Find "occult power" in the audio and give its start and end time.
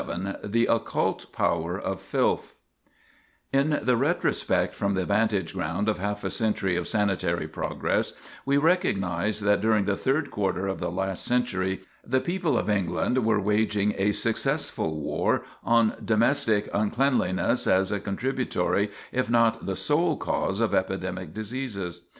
0.67-1.77